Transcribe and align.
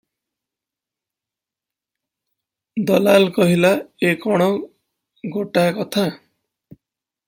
ଦଲାଲ 2.91 3.31
କହିଲା, 3.37 3.73
"ଏ 4.11 4.17
କଣ 4.27 4.51
ଗୋଟାଏ 5.39 5.81
କଥା? 5.81 6.13